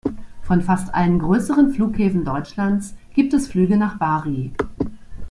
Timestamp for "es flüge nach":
3.35-3.99